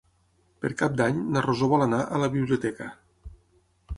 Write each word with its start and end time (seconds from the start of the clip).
Per 0.63 0.71
Cap 0.79 0.95
d'Any 1.01 1.19
na 1.35 1.43
Rosó 1.47 1.69
vol 1.75 1.85
anar 1.87 2.01
a 2.17 2.21
la 2.25 2.31
biblioteca. 2.37 2.87